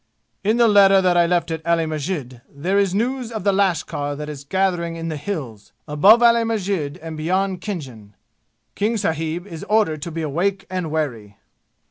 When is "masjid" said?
1.85-2.41, 6.43-6.97